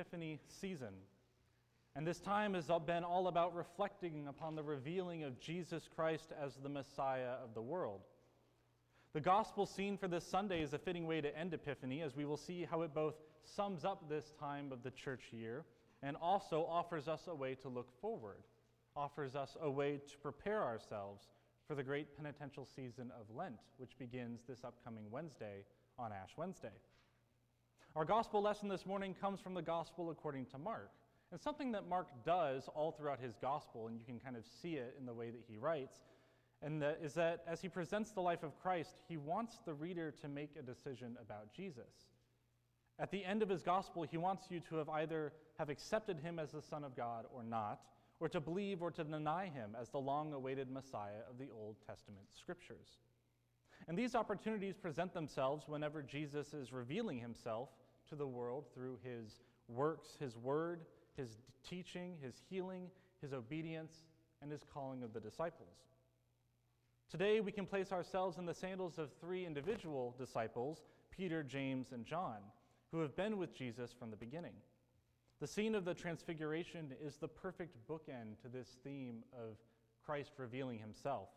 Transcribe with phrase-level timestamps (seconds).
[0.00, 0.94] Epiphany season.
[1.94, 6.54] And this time has been all about reflecting upon the revealing of Jesus Christ as
[6.54, 8.00] the Messiah of the world.
[9.12, 12.24] The gospel scene for this Sunday is a fitting way to end Epiphany, as we
[12.24, 15.66] will see how it both sums up this time of the church year
[16.02, 18.44] and also offers us a way to look forward,
[18.96, 21.26] offers us a way to prepare ourselves
[21.68, 25.66] for the great penitential season of Lent, which begins this upcoming Wednesday
[25.98, 26.72] on Ash Wednesday.
[27.96, 30.92] Our gospel lesson this morning comes from the gospel according to Mark.
[31.32, 34.74] And something that Mark does all throughout his gospel, and you can kind of see
[34.74, 35.98] it in the way that he writes,
[36.62, 40.12] and that is that as he presents the life of Christ, he wants the reader
[40.22, 42.06] to make a decision about Jesus.
[43.00, 46.38] At the end of his gospel, he wants you to have either have accepted him
[46.38, 47.80] as the Son of God or not,
[48.20, 51.74] or to believe or to deny him as the long awaited Messiah of the Old
[51.88, 52.98] Testament scriptures.
[53.88, 57.70] And these opportunities present themselves whenever Jesus is revealing himself
[58.10, 60.80] to the world through his works, his word,
[61.16, 61.38] his
[61.68, 62.88] teaching, his healing,
[63.22, 64.04] his obedience,
[64.42, 65.76] and his calling of the disciples.
[67.10, 72.04] Today, we can place ourselves in the sandals of three individual disciples, Peter, James, and
[72.04, 72.38] John,
[72.92, 74.54] who have been with Jesus from the beginning.
[75.40, 79.56] The scene of the Transfiguration is the perfect bookend to this theme of
[80.04, 81.28] Christ revealing himself.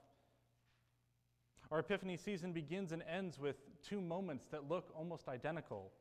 [1.71, 5.91] Our Epiphany season begins and ends with two moments that look almost identical.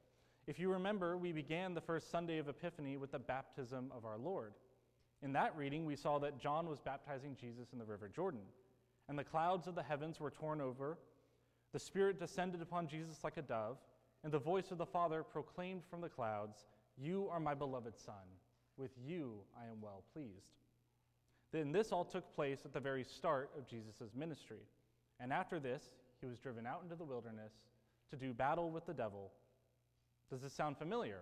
[0.47, 4.19] If you remember, we began the first Sunday of Epiphany with the baptism of our
[4.19, 4.55] Lord.
[5.23, 8.43] In that reading, we saw that John was baptizing Jesus in the River Jordan
[9.09, 10.99] and the clouds of the heavens were torn over.
[11.73, 13.79] The Spirit descended upon Jesus like a dove,
[14.25, 16.65] and the voice of the Father proclaimed from the clouds,
[16.97, 18.15] You are my beloved Son.
[18.77, 20.55] With you I am well pleased.
[21.53, 24.65] Then this all took place at the very start of Jesus' ministry.
[25.21, 25.83] And after this,
[26.21, 27.53] he was driven out into the wilderness
[28.11, 29.31] to do battle with the devil.
[30.33, 31.19] Does this sound familiar?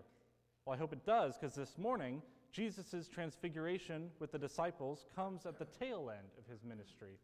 [0.65, 2.23] Well, I hope it does, because this morning,
[2.53, 7.19] Jesus' transfiguration with the disciples comes at the tail end of his ministry.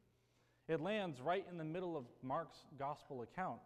[0.67, 3.61] It lands right in the middle of Mark's gospel account.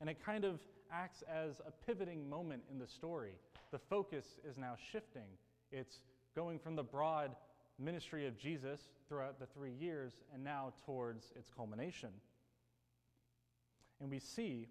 [0.00, 0.60] And it kind of
[0.90, 3.34] acts as a pivoting moment in the story.
[3.70, 5.28] The focus is now shifting.
[5.70, 5.98] It's
[6.34, 7.32] going from the broad
[7.78, 8.80] ministry of Jesus
[9.10, 12.14] throughout the three years and now towards its culmination.
[14.00, 14.68] And we see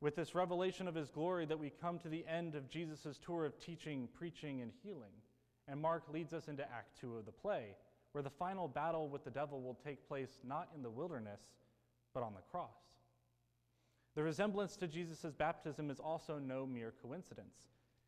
[0.00, 3.44] with this revelation of his glory that we come to the end of Jesus' tour
[3.44, 5.12] of teaching, preaching, and healing.
[5.66, 7.74] And Mark leads us into Act Two of the play,
[8.12, 11.40] where the final battle with the devil will take place not in the wilderness,
[12.14, 12.76] but on the cross.
[14.14, 17.54] The resemblance to Jesus' baptism is also no mere coincidence.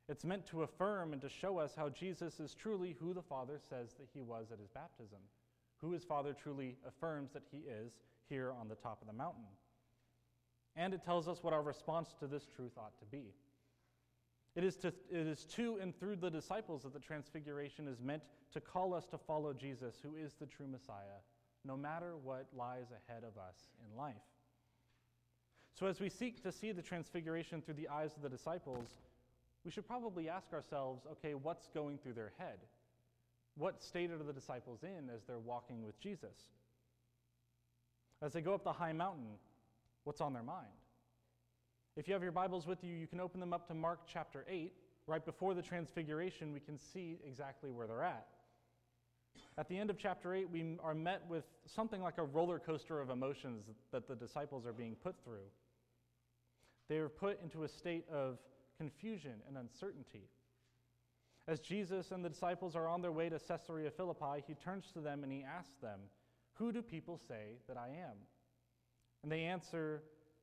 [0.09, 3.61] It's meant to affirm and to show us how Jesus is truly who the Father
[3.69, 5.19] says that he was at his baptism,
[5.81, 7.93] who his Father truly affirms that he is
[8.29, 9.45] here on the top of the mountain.
[10.77, 13.35] And it tells us what our response to this truth ought to be.
[14.57, 18.23] It is, to, it is to and through the disciples that the Transfiguration is meant
[18.53, 21.21] to call us to follow Jesus, who is the true Messiah,
[21.65, 24.15] no matter what lies ahead of us in life.
[25.79, 28.97] So, as we seek to see the Transfiguration through the eyes of the disciples,
[29.65, 32.59] we should probably ask ourselves okay, what's going through their head?
[33.57, 36.49] What state are the disciples in as they're walking with Jesus?
[38.23, 39.39] As they go up the high mountain,
[40.05, 40.69] what's on their mind?
[41.97, 44.45] If you have your Bibles with you, you can open them up to Mark chapter
[44.49, 44.73] 8.
[45.07, 48.27] Right before the transfiguration, we can see exactly where they're at.
[49.59, 53.01] At the end of chapter 8, we are met with something like a roller coaster
[53.01, 55.49] of emotions that the disciples are being put through.
[56.89, 58.39] They are put into a state of
[58.79, 60.29] confusion and uncertainty.
[61.47, 65.01] As Jesus and the disciples are on their way to Caesarea Philippi, he turns to
[65.01, 66.01] them and he asks them,
[66.55, 68.17] Who do people say that I am?
[69.23, 70.03] And they answer,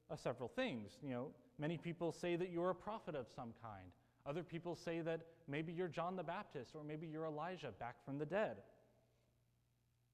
[0.09, 0.97] uh, several things.
[1.03, 1.27] You know,
[1.59, 3.91] many people say that you're a prophet of some kind.
[4.25, 8.17] Other people say that maybe you're John the Baptist or maybe you're Elijah back from
[8.17, 8.57] the dead.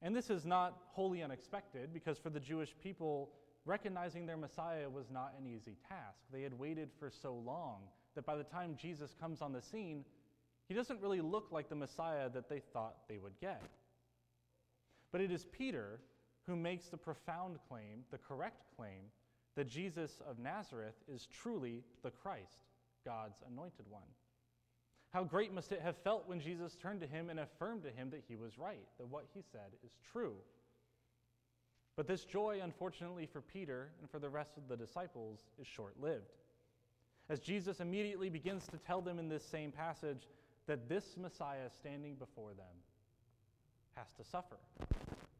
[0.02, 3.32] And this is not wholly unexpected because for the Jewish people,
[3.66, 6.20] recognizing their Messiah was not an easy task.
[6.32, 7.84] They had waited for so long
[8.16, 10.04] that by the time Jesus comes on the scene,
[10.68, 13.62] he doesn't really look like the Messiah that they thought they would get.
[15.12, 16.00] But it is Peter
[16.48, 19.12] who makes the profound claim, the correct claim,
[19.56, 22.66] that Jesus of Nazareth is truly the Christ,
[23.06, 24.02] God's anointed one.
[25.14, 28.10] How great must it have felt when Jesus turned to him and affirmed to him
[28.10, 30.34] that he was right, that what he said is true.
[31.96, 35.94] But this joy, unfortunately for Peter and for the rest of the disciples, is short
[36.02, 36.34] lived.
[37.30, 40.28] As Jesus immediately begins to tell them in this same passage
[40.66, 42.66] that this Messiah standing before them
[43.96, 44.58] has to suffer.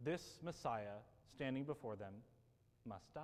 [0.04, 1.00] This Messiah
[1.36, 2.14] standing before them
[2.86, 3.22] must die.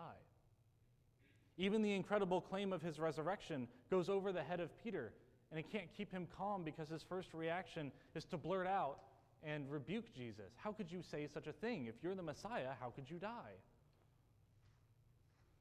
[1.58, 5.12] Even the incredible claim of his resurrection goes over the head of Peter
[5.52, 9.00] and it can't keep him calm because his first reaction is to blurt out
[9.44, 10.54] and rebuke Jesus.
[10.58, 11.88] How could you say such a thing?
[11.88, 13.58] If you're the Messiah, how could you die?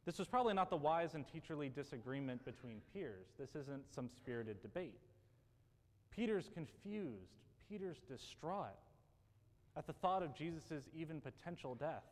[0.05, 3.27] This was probably not the wise and teacherly disagreement between peers.
[3.39, 5.01] This isn't some spirited debate.
[6.11, 7.33] Peter's confused,
[7.69, 8.79] Peter's distraught
[9.79, 12.03] at the thought of Jesus' even potential death.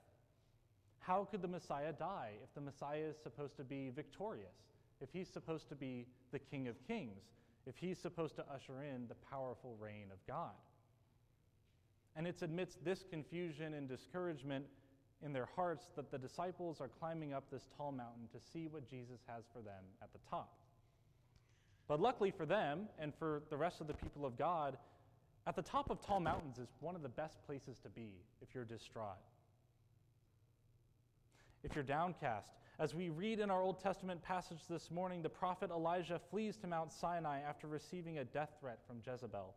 [1.00, 4.54] How could the Messiah die if the Messiah is supposed to be victorious,
[5.00, 7.24] if he's supposed to be the King of Kings,
[7.66, 10.54] if he's supposed to usher in the powerful reign of God?
[12.14, 14.64] And it's amidst this confusion and discouragement
[15.24, 18.88] in their hearts that the disciples are climbing up this tall mountain to see what
[18.88, 20.54] Jesus has for them at the top.
[21.88, 24.76] But luckily for them and for the rest of the people of God,
[25.46, 28.10] at the top of tall mountains is one of the best places to be
[28.42, 29.18] if you're distraught.
[31.62, 35.70] If you're downcast, as we read in our Old Testament passage this morning, the prophet
[35.70, 39.54] Elijah flees to Mount Sinai after receiving a death threat from Jezebel.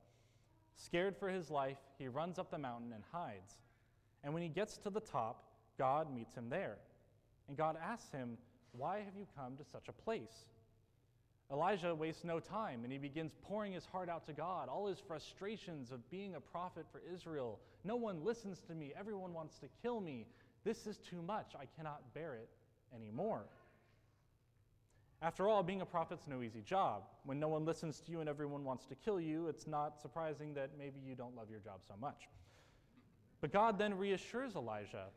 [0.75, 3.55] Scared for his life, he runs up the mountain and hides.
[4.23, 5.43] And when he gets to the top,
[5.77, 6.77] God meets him there.
[7.47, 8.37] And God asks him,
[8.71, 10.45] Why have you come to such a place?
[11.51, 14.99] Elijah wastes no time and he begins pouring his heart out to God, all his
[14.99, 17.59] frustrations of being a prophet for Israel.
[17.83, 18.93] No one listens to me.
[18.97, 20.27] Everyone wants to kill me.
[20.63, 21.53] This is too much.
[21.59, 22.49] I cannot bear it
[22.93, 23.45] anymore.
[25.21, 27.03] After all, being a prophet's no easy job.
[27.25, 30.53] When no one listens to you and everyone wants to kill you, it's not surprising
[30.53, 32.29] that maybe you don't love your job so much.
[33.41, 35.07] But God then reassures Elijah.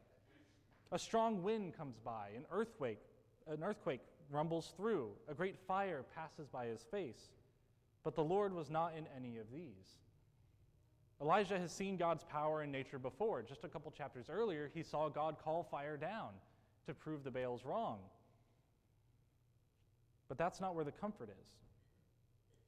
[0.91, 3.01] A strong wind comes by, an earthquake,
[3.47, 7.31] an earthquake rumbles through, a great fire passes by his face.
[8.05, 9.99] But the Lord was not in any of these.
[11.21, 13.43] Elijah has seen God's power in nature before.
[13.43, 16.31] Just a couple chapters earlier, he saw God call fire down
[16.87, 17.99] to prove the Baals wrong.
[20.29, 21.51] But that's not where the comfort is.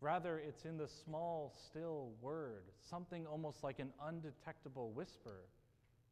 [0.00, 5.46] Rather, it's in the small, still word, something almost like an undetectable whisper,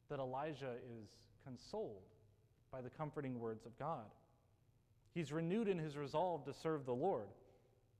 [0.09, 1.11] that Elijah is
[1.45, 2.03] consoled
[2.73, 4.07] by the comforting words of God.
[5.15, 7.29] He's renewed in his resolve to serve the Lord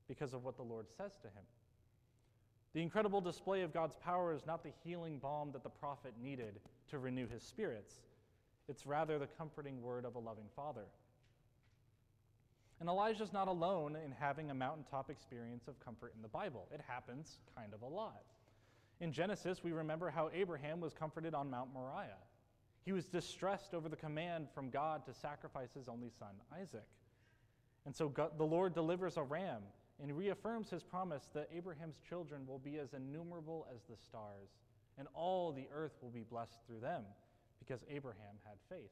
[0.07, 1.43] because of what the Lord says to him.
[2.73, 6.59] The incredible display of God's power is not the healing balm that the prophet needed
[6.89, 7.95] to renew his spirits,
[8.67, 10.85] it's rather the comforting word of a loving father.
[12.79, 16.67] And Elijah's not alone in having a mountaintop experience of comfort in the Bible.
[16.73, 18.23] It happens kind of a lot.
[18.99, 22.17] In Genesis, we remember how Abraham was comforted on Mount Moriah.
[22.85, 26.85] He was distressed over the command from God to sacrifice his only son, Isaac.
[27.85, 29.61] And so God, the Lord delivers a ram
[30.01, 34.49] and reaffirms his promise that Abraham's children will be as innumerable as the stars,
[34.97, 37.03] and all the earth will be blessed through them,
[37.59, 38.91] because Abraham had faith.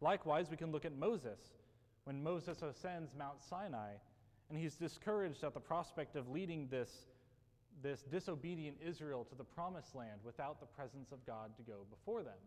[0.00, 1.38] Likewise, we can look at Moses.
[2.04, 3.92] When Moses ascends Mount Sinai,
[4.50, 7.06] and he's discouraged at the prospect of leading this,
[7.82, 12.22] this disobedient Israel to the promised land without the presence of God to go before
[12.22, 12.38] them.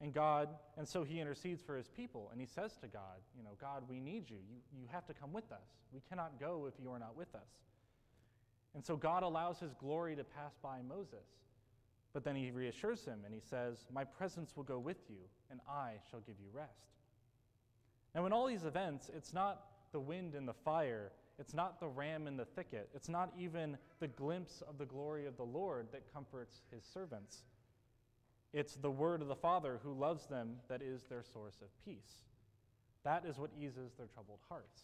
[0.00, 3.42] And God, and so he intercedes for his people, and he says to God, You
[3.42, 4.36] know, God, we need you.
[4.36, 4.56] you.
[4.72, 5.66] You have to come with us.
[5.92, 7.48] We cannot go if you are not with us.
[8.74, 11.26] And so God allows his glory to pass by Moses.
[12.12, 15.18] But then he reassures him and he says, My presence will go with you,
[15.50, 16.86] and I shall give you rest.
[18.14, 21.88] Now, in all these events, it's not the wind and the fire, it's not the
[21.88, 25.88] ram in the thicket, it's not even the glimpse of the glory of the Lord
[25.92, 27.44] that comforts his servants.
[28.52, 32.24] It's the word of the Father who loves them that is their source of peace.
[33.04, 34.82] That is what eases their troubled hearts.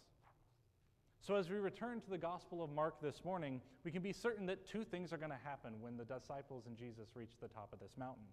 [1.21, 4.45] So, as we return to the Gospel of Mark this morning, we can be certain
[4.47, 7.71] that two things are going to happen when the disciples and Jesus reach the top
[7.73, 8.27] of this mountain.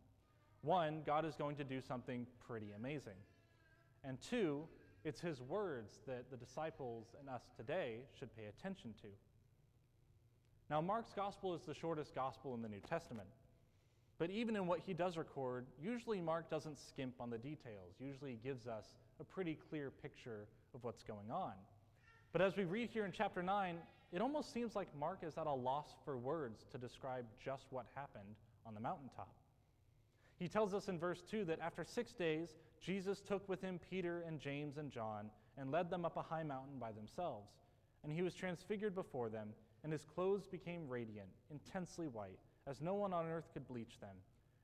[0.62, 3.16] One, God is going to do something pretty amazing.
[4.04, 4.66] And two,
[5.06, 9.08] it's His words that the disciples and us today should pay attention to.
[10.70, 13.28] Now, Mark's Gospel is the shortest Gospel in the New Testament.
[14.22, 17.96] But even in what he does record, usually Mark doesn't skimp on the details.
[18.00, 21.54] Usually he gives us a pretty clear picture of what's going on.
[22.32, 23.78] But as we read here in chapter 9,
[24.14, 27.88] it almost seems like Mark is at a loss for words to describe just what
[27.96, 29.34] happened on the mountaintop.
[30.38, 32.50] He tells us in verse 2 that after six days,
[32.80, 36.44] Jesus took with him Peter and James and John and led them up a high
[36.44, 37.50] mountain by themselves.
[38.04, 39.48] And he was transfigured before them,
[39.84, 42.38] and his clothes became radiant, intensely white
[42.72, 44.16] as no one on earth could bleach them.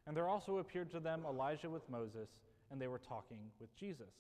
[0.08, 2.30] And there also appeared to them Elijah with Moses,
[2.72, 4.14] and they were talking with Jesus.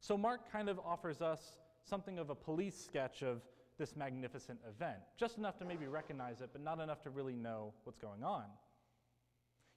[0.00, 3.42] So Mark kind of offers us something of a police sketch of
[3.78, 7.74] this magnificent event, just enough to maybe recognize it, but not enough to really know
[7.84, 8.44] what's going on.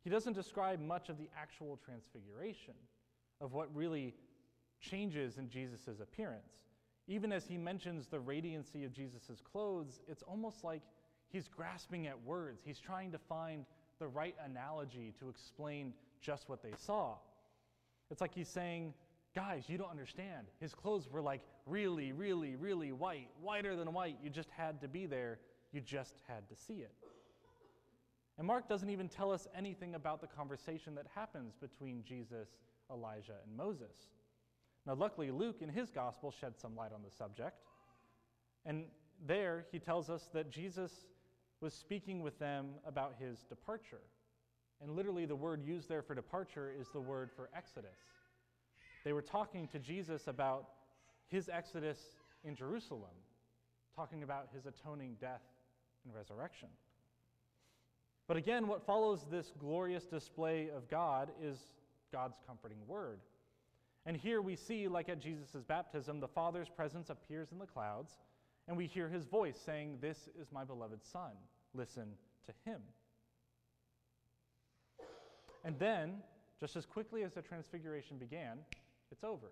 [0.03, 2.75] He doesn't describe much of the actual transfiguration,
[3.41, 4.13] of what really
[4.79, 6.53] changes in Jesus' appearance.
[7.07, 10.81] Even as he mentions the radiancy of Jesus' clothes, it's almost like
[11.29, 12.61] he's grasping at words.
[12.65, 13.65] He's trying to find
[13.99, 17.15] the right analogy to explain just what they saw.
[18.09, 18.93] It's like he's saying,
[19.35, 20.47] Guys, you don't understand.
[20.59, 24.17] His clothes were like really, really, really white, whiter than white.
[24.23, 25.37] You just had to be there,
[25.71, 26.91] you just had to see it.
[28.39, 32.49] And Mark doesn't even tell us anything about the conversation that happens between Jesus,
[32.91, 34.09] Elijah, and Moses.
[34.87, 37.61] Now, luckily, Luke in his gospel shed some light on the subject.
[38.65, 38.85] And
[39.27, 41.05] there he tells us that Jesus
[41.61, 44.01] was speaking with them about his departure.
[44.81, 47.97] And literally, the word used there for departure is the word for exodus.
[49.03, 50.67] They were talking to Jesus about
[51.27, 51.97] his exodus
[52.43, 53.15] in Jerusalem,
[53.95, 55.41] talking about his atoning death
[56.05, 56.69] and resurrection.
[58.27, 61.57] But again, what follows this glorious display of God is
[62.11, 63.19] God's comforting word.
[64.05, 68.11] And here we see, like at Jesus' baptism, the Father's presence appears in the clouds,
[68.67, 71.31] and we hear his voice saying, This is my beloved Son.
[71.73, 72.07] Listen
[72.45, 72.81] to him.
[75.63, 76.15] And then,
[76.59, 78.57] just as quickly as the transfiguration began,
[79.11, 79.51] it's over.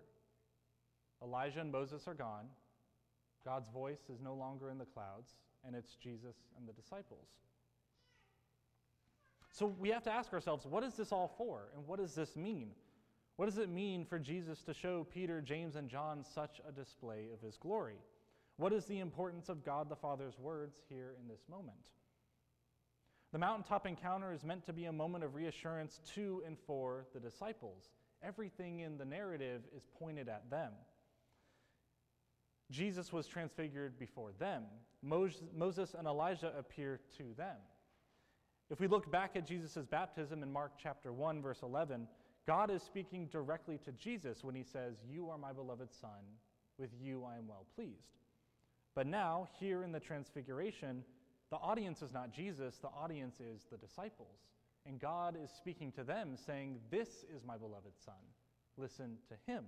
[1.22, 2.46] Elijah and Moses are gone.
[3.44, 7.28] God's voice is no longer in the clouds, and it's Jesus and the disciples.
[9.50, 12.36] So we have to ask ourselves what is this all for, and what does this
[12.36, 12.70] mean?
[13.36, 17.26] What does it mean for Jesus to show Peter, James, and John such a display
[17.32, 17.96] of his glory?
[18.56, 21.90] What is the importance of God the Father's words here in this moment?
[23.32, 27.20] The mountaintop encounter is meant to be a moment of reassurance to and for the
[27.20, 27.90] disciples.
[28.22, 30.72] Everything in the narrative is pointed at them.
[32.70, 34.64] Jesus was transfigured before them.
[35.02, 37.56] Moses and Elijah appear to them.
[38.70, 42.08] If we look back at Jesus' baptism in Mark chapter 1, verse 11,
[42.46, 46.10] God is speaking directly to Jesus when he says, You are my beloved Son,
[46.78, 48.16] with you I am well pleased.
[48.96, 51.04] But now, here in the Transfiguration,
[51.50, 54.38] the audience is not Jesus, the audience is the disciples.
[54.86, 58.14] And God is speaking to them, saying, This is my beloved Son.
[58.78, 59.64] Listen to him.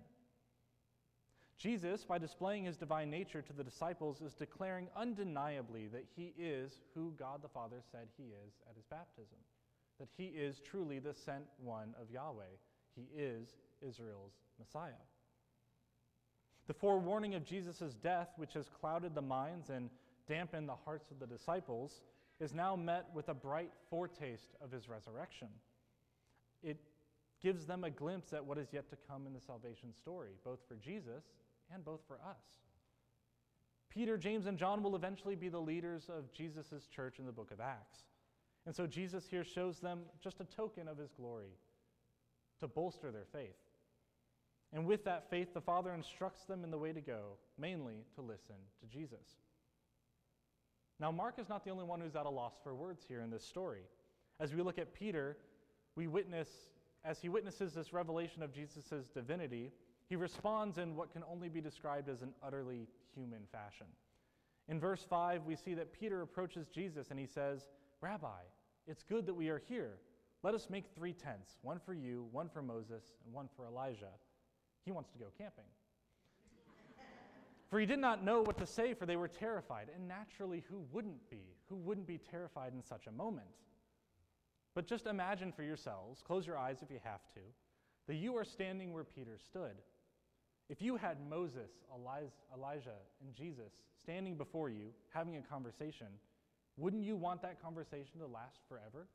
[1.58, 6.80] Jesus, by displaying his divine nature to the disciples, is declaring undeniably that he is
[6.94, 9.38] who God the Father said he is at his baptism,
[9.98, 12.44] that he is truly the sent one of Yahweh.
[12.94, 13.48] He is
[13.82, 14.92] Israel's Messiah.
[16.68, 19.88] The forewarning of Jesus' death, which has clouded the minds and
[20.28, 22.02] dampened the hearts of the disciples,
[22.40, 25.48] is now met with a bright foretaste of his resurrection.
[26.62, 26.76] It
[27.42, 30.60] gives them a glimpse at what is yet to come in the salvation story, both
[30.68, 31.24] for Jesus
[31.72, 32.42] and both for us.
[33.88, 37.50] Peter, James, and John will eventually be the leaders of Jesus' church in the book
[37.50, 38.00] of Acts.
[38.66, 41.56] And so Jesus here shows them just a token of his glory
[42.60, 43.56] to bolster their faith.
[44.72, 48.20] And with that faith, the Father instructs them in the way to go, mainly to
[48.20, 49.36] listen to Jesus.
[51.00, 53.30] Now, Mark is not the only one who's at a loss for words here in
[53.30, 53.82] this story.
[54.40, 55.36] As we look at Peter,
[55.96, 56.48] we witness,
[57.04, 59.70] as he witnesses this revelation of Jesus' divinity,
[60.08, 63.86] he responds in what can only be described as an utterly human fashion.
[64.68, 67.68] In verse 5, we see that Peter approaches Jesus and he says,
[68.00, 68.42] Rabbi,
[68.86, 69.98] it's good that we are here.
[70.42, 74.12] Let us make three tents one for you, one for Moses, and one for Elijah.
[74.84, 75.64] He wants to go camping.
[77.68, 79.88] for he did not know what to say, for they were terrified.
[79.94, 81.56] And naturally, who wouldn't be?
[81.68, 83.48] Who wouldn't be terrified in such a moment?
[84.74, 87.40] But just imagine for yourselves, close your eyes if you have to,
[88.06, 89.76] that you are standing where Peter stood.
[90.68, 91.70] If you had Moses,
[92.54, 96.06] Elijah, and Jesus standing before you having a conversation,
[96.76, 99.08] wouldn't you want that conversation to last forever?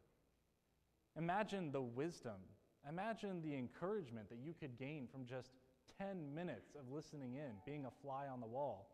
[1.17, 2.41] Imagine the wisdom,
[2.87, 5.51] imagine the encouragement that you could gain from just
[5.99, 8.89] 10 minutes of listening in, being a fly on the wall,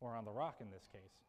[0.00, 1.24] or on the rock in this case.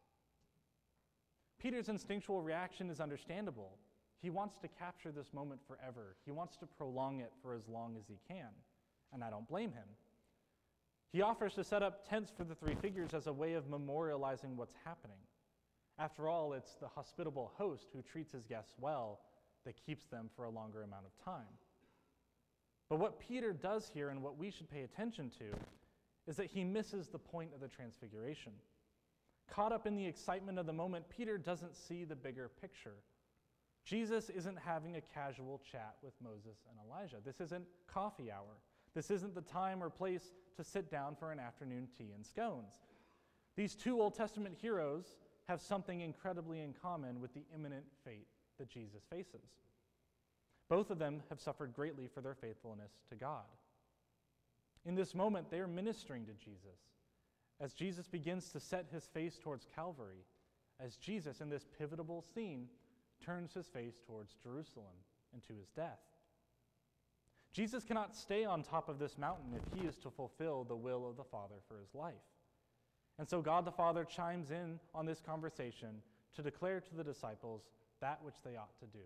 [1.58, 3.78] Peter's instinctual reaction is understandable.
[4.22, 6.16] He wants to capture this moment forever.
[6.24, 8.50] He wants to prolong it for as long as he can,
[9.12, 9.88] and I don't blame him.
[11.12, 14.56] He offers to set up tents for the three figures as a way of memorializing
[14.56, 15.16] what's happening.
[15.98, 19.20] After all, it's the hospitable host who treats his guests well
[19.64, 21.46] that keeps them for a longer amount of time.
[22.88, 25.44] But what Peter does here and what we should pay attention to
[26.26, 28.52] is that he misses the point of the transfiguration.
[29.50, 32.96] Caught up in the excitement of the moment, Peter doesn't see the bigger picture.
[33.84, 37.16] Jesus isn't having a casual chat with Moses and Elijah.
[37.24, 38.60] This isn't coffee hour.
[38.94, 42.80] This isn't the time or place to sit down for an afternoon tea and scones.
[43.56, 45.16] These two Old Testament heroes
[45.48, 48.26] have something incredibly in common with the imminent fate
[48.58, 49.48] that Jesus faces.
[50.68, 53.44] Both of them have suffered greatly for their faithfulness to God.
[54.84, 56.78] In this moment, they are ministering to Jesus.
[57.60, 60.24] as Jesus begins to set his face towards Calvary,
[60.80, 62.68] as Jesus, in this pivotal scene,
[63.24, 64.94] turns his face towards Jerusalem
[65.32, 65.98] and to his death.
[67.52, 71.08] Jesus cannot stay on top of this mountain if he is to fulfill the will
[71.08, 72.14] of the Father for his life.
[73.18, 76.02] And so God the Father chimes in on this conversation
[76.36, 77.62] to declare to the disciples
[78.00, 79.04] that which they ought to do,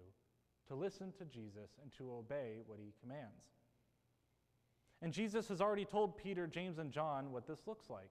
[0.72, 3.44] to listen to Jesus and to obey what he commands.
[5.02, 8.08] And Jesus has already told Peter, James, and John what this looks like.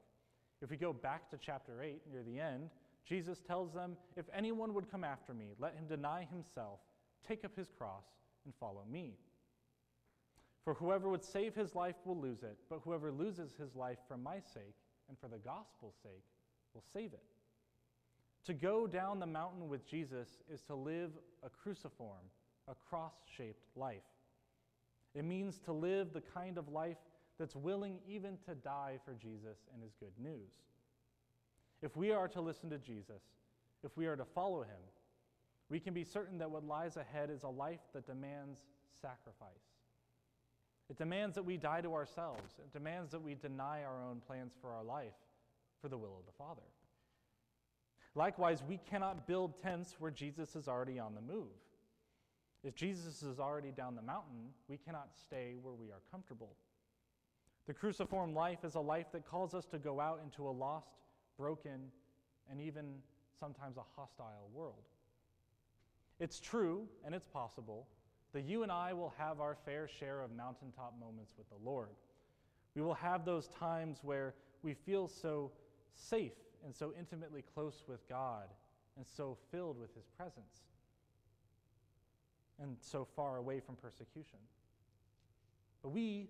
[0.61, 2.69] If we go back to chapter 8, near the end,
[3.03, 6.79] Jesus tells them, If anyone would come after me, let him deny himself,
[7.27, 8.05] take up his cross,
[8.45, 9.15] and follow me.
[10.63, 14.17] For whoever would save his life will lose it, but whoever loses his life for
[14.17, 14.75] my sake
[15.09, 16.25] and for the gospel's sake
[16.75, 17.23] will save it.
[18.45, 21.11] To go down the mountain with Jesus is to live
[21.43, 22.21] a cruciform,
[22.69, 24.03] a cross shaped life.
[25.13, 26.97] It means to live the kind of life
[27.37, 30.51] that's willing even to die for Jesus and his good news.
[31.81, 33.23] If we are to listen to Jesus,
[33.83, 34.81] if we are to follow him,
[35.69, 38.59] we can be certain that what lies ahead is a life that demands
[39.01, 39.49] sacrifice.
[40.89, 42.53] It demands that we die to ourselves.
[42.59, 45.13] It demands that we deny our own plans for our life
[45.81, 46.61] for the will of the Father.
[48.13, 51.47] Likewise, we cannot build tents where Jesus is already on the move.
[52.63, 56.55] If Jesus is already down the mountain, we cannot stay where we are comfortable.
[57.67, 60.89] The cruciform life is a life that calls us to go out into a lost,
[61.37, 61.91] broken,
[62.49, 62.85] and even
[63.39, 64.83] sometimes a hostile world.
[66.19, 67.87] It's true and it's possible
[68.33, 71.89] that you and I will have our fair share of mountaintop moments with the Lord.
[72.75, 75.51] We will have those times where we feel so
[75.95, 76.31] safe
[76.63, 78.45] and so intimately close with God
[78.97, 80.61] and so filled with His presence
[82.61, 84.39] and so far away from persecution.
[85.81, 86.29] But we,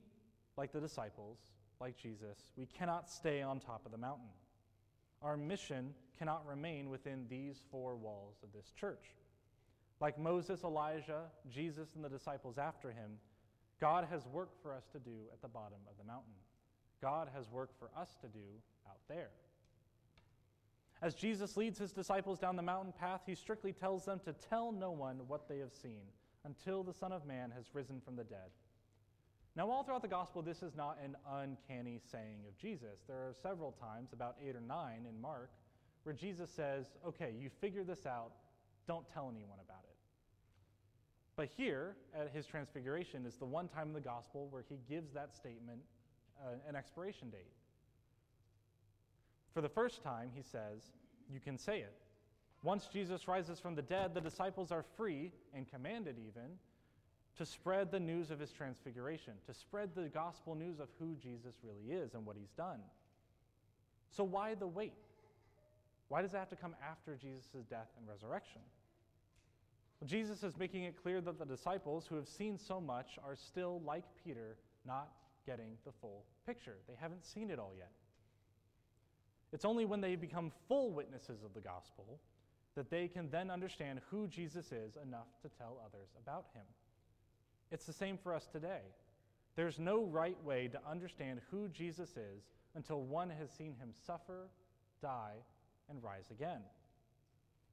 [0.57, 1.37] like the disciples,
[1.79, 4.29] like Jesus, we cannot stay on top of the mountain.
[5.21, 9.15] Our mission cannot remain within these four walls of this church.
[9.99, 13.11] Like Moses, Elijah, Jesus, and the disciples after him,
[13.79, 16.33] God has work for us to do at the bottom of the mountain.
[17.01, 18.45] God has work for us to do
[18.87, 19.29] out there.
[21.01, 24.71] As Jesus leads his disciples down the mountain path, he strictly tells them to tell
[24.71, 26.01] no one what they have seen
[26.45, 28.49] until the Son of Man has risen from the dead.
[29.55, 32.99] Now, all throughout the gospel, this is not an uncanny saying of Jesus.
[33.07, 35.51] There are several times, about eight or nine in Mark,
[36.03, 38.31] where Jesus says, Okay, you figure this out,
[38.87, 39.95] don't tell anyone about it.
[41.35, 45.11] But here, at his transfiguration, is the one time in the gospel where he gives
[45.13, 45.81] that statement
[46.41, 47.51] uh, an expiration date.
[49.53, 50.91] For the first time, he says,
[51.29, 52.00] You can say it.
[52.63, 56.57] Once Jesus rises from the dead, the disciples are free and commanded even
[57.37, 61.55] to spread the news of his transfiguration, to spread the gospel news of who Jesus
[61.63, 62.79] really is and what he's done.
[64.11, 64.93] So, why the wait?
[66.09, 68.61] Why does it have to come after Jesus' death and resurrection?
[69.99, 73.35] Well, Jesus is making it clear that the disciples who have seen so much are
[73.35, 75.09] still, like Peter, not
[75.45, 76.75] getting the full picture.
[76.87, 77.91] They haven't seen it all yet.
[79.53, 82.19] It's only when they become full witnesses of the gospel
[82.75, 86.63] that they can then understand who Jesus is enough to tell others about him.
[87.71, 88.81] It's the same for us today.
[89.55, 92.43] There's no right way to understand who Jesus is
[92.75, 94.47] until one has seen him suffer,
[95.01, 95.35] die,
[95.89, 96.61] and rise again.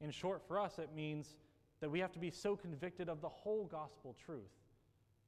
[0.00, 1.36] In short, for us, it means
[1.80, 4.50] that we have to be so convicted of the whole gospel truth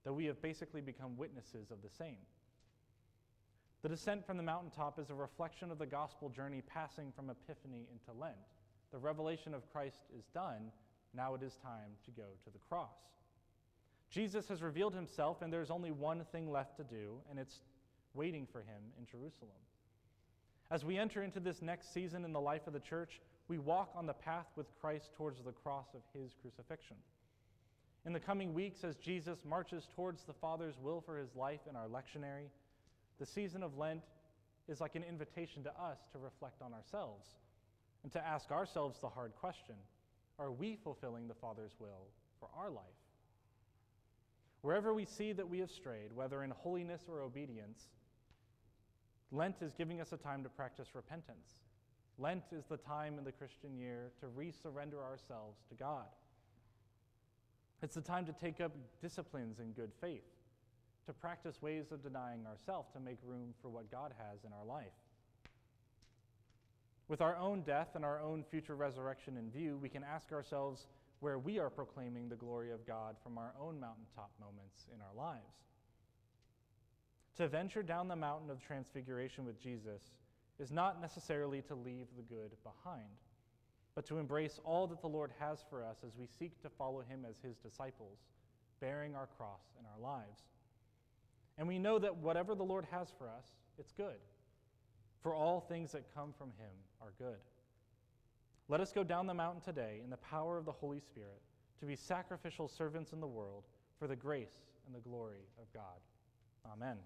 [0.04, 2.18] that we have basically become witnesses of the same.
[3.82, 7.86] The descent from the mountaintop is a reflection of the gospel journey passing from Epiphany
[7.90, 8.36] into Lent.
[8.92, 10.72] The revelation of Christ is done.
[11.14, 12.96] Now it is time to go to the cross.
[14.10, 17.60] Jesus has revealed himself, and there's only one thing left to do, and it's
[18.14, 19.50] waiting for him in Jerusalem.
[20.70, 23.90] As we enter into this next season in the life of the church, we walk
[23.94, 26.96] on the path with Christ towards the cross of his crucifixion.
[28.06, 31.76] In the coming weeks, as Jesus marches towards the Father's will for his life in
[31.76, 32.48] our lectionary,
[33.18, 34.02] the season of Lent
[34.68, 37.26] is like an invitation to us to reflect on ourselves
[38.02, 39.76] and to ask ourselves the hard question
[40.38, 42.08] Are we fulfilling the Father's will
[42.38, 42.84] for our life?
[44.62, 47.88] Wherever we see that we have strayed, whether in holiness or obedience,
[49.32, 51.60] Lent is giving us a time to practice repentance.
[52.18, 56.06] Lent is the time in the Christian year to resurrender ourselves to God.
[57.82, 60.26] It's the time to take up disciplines in good faith,
[61.06, 64.66] to practice ways of denying ourselves to make room for what God has in our
[64.66, 64.92] life.
[67.10, 70.86] With our own death and our own future resurrection in view, we can ask ourselves
[71.18, 75.12] where we are proclaiming the glory of God from our own mountaintop moments in our
[75.16, 75.56] lives.
[77.38, 80.02] To venture down the mountain of transfiguration with Jesus
[80.60, 83.10] is not necessarily to leave the good behind,
[83.96, 87.00] but to embrace all that the Lord has for us as we seek to follow
[87.00, 88.18] him as his disciples,
[88.80, 90.42] bearing our cross in our lives.
[91.58, 93.46] And we know that whatever the Lord has for us,
[93.80, 94.20] it's good.
[95.22, 97.38] For all things that come from him are good.
[98.68, 101.40] Let us go down the mountain today in the power of the Holy Spirit
[101.80, 103.64] to be sacrificial servants in the world
[103.98, 105.98] for the grace and the glory of God.
[106.72, 106.96] Amen.